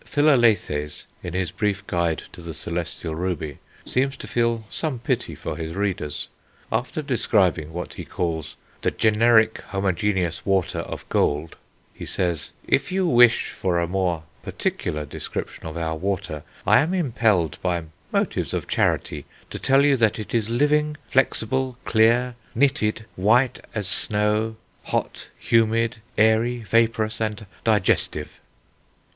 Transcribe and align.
Philalethes, 0.03 1.05
in 1.21 1.33
his 1.35 1.51
Brief 1.51 1.85
Guide 1.85 2.23
to 2.31 2.41
the 2.41 2.55
Celestial 2.55 3.13
Ruby, 3.13 3.59
seems 3.85 4.17
to 4.17 4.25
feel 4.25 4.63
some 4.71 4.97
pity 4.97 5.35
for 5.35 5.55
his 5.57 5.75
readers; 5.75 6.27
after 6.71 7.03
describing 7.03 7.71
what 7.71 7.93
he 7.93 8.03
calls 8.03 8.55
"the 8.81 8.89
generic 8.89 9.61
homogeneous 9.67 10.43
water 10.43 10.79
of 10.79 11.07
gold," 11.09 11.55
he 11.93 12.03
says: 12.03 12.49
"If 12.67 12.91
you 12.91 13.05
wish 13.05 13.51
for 13.51 13.77
a 13.79 13.87
more 13.87 14.23
particular 14.41 15.05
description 15.05 15.67
of 15.67 15.77
our 15.77 15.95
water, 15.95 16.41
I 16.65 16.79
am 16.79 16.95
impelled 16.95 17.59
by 17.61 17.83
motives 18.11 18.55
of 18.55 18.67
charity 18.67 19.25
to 19.51 19.59
tell 19.59 19.85
you 19.85 19.97
that 19.97 20.17
it 20.17 20.33
is 20.33 20.49
living, 20.49 20.97
flexible, 21.05 21.77
clear, 21.85 22.33
nitid, 22.55 23.05
white 23.15 23.59
as 23.75 23.87
snow, 23.87 24.55
hot, 24.85 25.29
humid, 25.37 25.97
airy, 26.17 26.63
vaporous, 26.63 27.21
and 27.21 27.45
digestive." 27.63 28.39